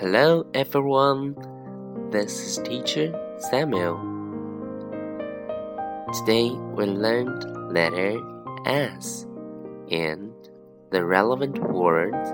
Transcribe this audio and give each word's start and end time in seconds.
Hello 0.00 0.46
everyone, 0.54 1.34
this 2.12 2.30
is 2.40 2.58
teacher 2.58 3.12
Samuel. 3.50 3.98
Today 6.14 6.50
we 6.76 6.84
learned 6.84 7.72
letter 7.74 8.16
S 8.64 9.26
and 9.90 10.32
the 10.92 11.04
relevant 11.04 11.58
words 11.72 12.28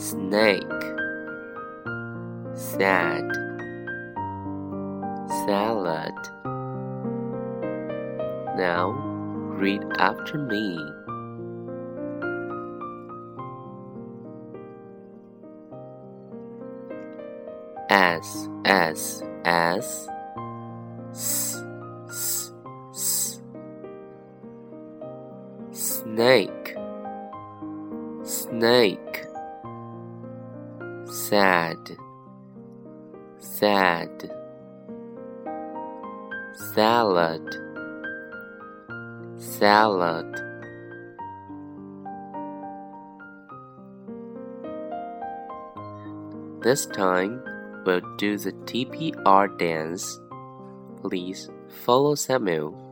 snake, 0.00 0.62
sad, 2.54 3.26
salad. 5.44 6.14
Now 8.56 8.92
read 9.58 9.82
after 9.98 10.38
me. 10.38 11.01
S 17.92 18.48
S 18.64 19.22
S 19.44 20.08
S 21.04 21.62
S 22.08 23.42
Snake. 25.72 26.74
Snake. 28.22 29.26
Sad. 31.04 31.76
Sad. 33.38 34.30
Salad. 36.74 37.56
Salad. 39.36 40.40
This 46.62 46.86
time 46.86 47.51
will 47.84 48.00
do 48.16 48.38
the 48.38 48.52
TPR 48.52 49.58
dance. 49.58 50.20
Please 51.00 51.50
follow 51.84 52.14
Samuel. 52.14 52.91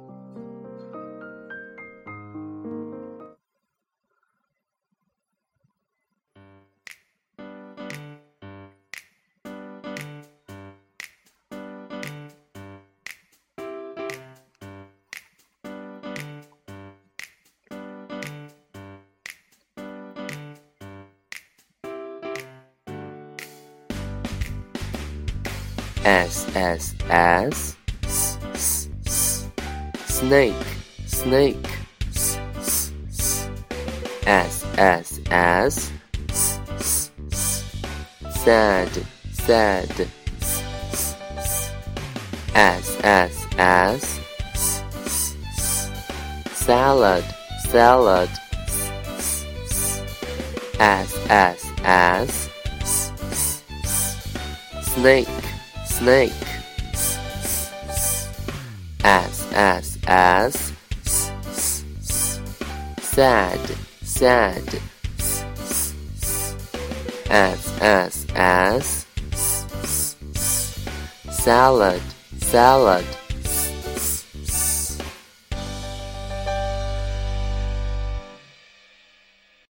S 26.05 26.47
S 26.57 26.95
S 27.09 27.77
Snake 30.07 30.67
Snake 31.07 31.67
S 32.13 32.41
S 32.47 32.81
S 34.27 34.27
S 34.27 34.31
S 34.31 34.31
S 34.31 34.71
S 34.77 35.21
S 35.31 35.91
Sad 38.31 39.07
Sad 39.33 40.09
S 42.55 42.99
S 43.05 43.47
S 43.59 44.21
Salad 46.53 47.25
Salad 47.69 48.31
S 50.79 51.17
S 51.29 51.71
S 51.85 52.49
Snake 54.83 55.50
snake. 56.01 56.33
S, 59.05 59.47
s, 59.53 59.53
s. 59.53 59.53
As, 59.53 59.53
as, 59.53 59.99
as. 60.07 60.73
Sad, 63.03 63.61
sad. 64.03 64.81
As, 67.29 67.81
as, 67.83 68.27
as. 68.35 69.07
S, 69.33 69.67
s, 69.83 70.17
s. 70.35 70.89
Salad, 71.29 72.03
salad. 72.39 73.05